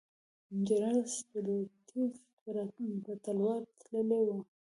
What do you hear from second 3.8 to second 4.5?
تللی وو.